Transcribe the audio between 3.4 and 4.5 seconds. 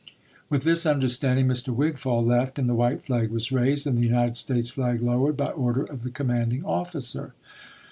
raised and the United